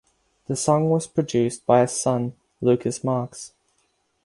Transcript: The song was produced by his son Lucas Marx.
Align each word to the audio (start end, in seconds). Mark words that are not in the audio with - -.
The 0.47 0.55
song 0.55 0.89
was 0.89 1.05
produced 1.05 1.63
by 1.67 1.81
his 1.81 1.91
son 1.91 2.33
Lucas 2.59 3.03
Marx. 3.03 3.53